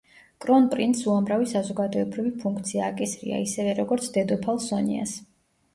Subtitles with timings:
[0.43, 5.17] კრონ–პრინცს უამრავი საზოგადოებრივი ფუნქცია აკისრია ისევე როგორც დედოფალ სონიას.